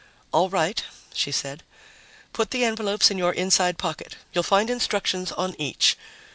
[0.33, 1.61] "All right," she said.
[2.33, 4.15] "Put the envelopes in your inside pocket.
[4.33, 5.95] You'll find instructions on each.